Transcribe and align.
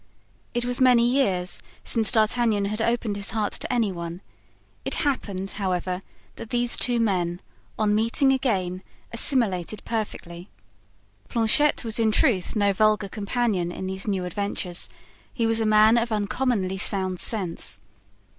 It 0.55 0.65
was 0.65 0.81
many 0.81 1.07
years 1.07 1.61
since 1.83 2.11
D'Artagnan 2.11 2.65
had 2.65 2.81
opened 2.81 3.15
his 3.17 3.29
heart 3.29 3.53
to 3.53 3.71
any 3.71 3.91
one; 3.91 4.21
it 4.83 4.95
happened, 5.05 5.51
however, 5.51 5.99
that 6.37 6.49
these 6.49 6.75
two 6.75 6.99
men, 6.99 7.39
on 7.77 7.93
meeting 7.93 8.33
again, 8.33 8.81
assimilated 9.13 9.83
perfectly. 9.85 10.49
Planchet 11.29 11.83
was 11.83 11.99
in 11.99 12.11
truth 12.11 12.55
no 12.55 12.73
vulgar 12.73 13.09
companion 13.09 13.71
in 13.71 13.85
these 13.85 14.07
new 14.07 14.25
adventures; 14.25 14.89
he 15.31 15.45
was 15.45 15.59
a 15.59 15.67
man 15.67 15.99
of 15.99 16.11
uncommonly 16.11 16.79
sound 16.79 17.19
sense. 17.19 17.79